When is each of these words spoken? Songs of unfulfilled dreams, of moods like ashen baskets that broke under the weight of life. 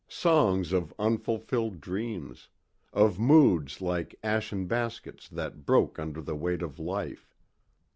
Songs 0.09 0.73
of 0.73 0.91
unfulfilled 0.97 1.79
dreams, 1.79 2.49
of 2.91 3.19
moods 3.19 3.81
like 3.81 4.15
ashen 4.23 4.65
baskets 4.65 5.29
that 5.29 5.63
broke 5.63 5.99
under 5.99 6.23
the 6.23 6.35
weight 6.35 6.63
of 6.63 6.79
life. 6.79 7.35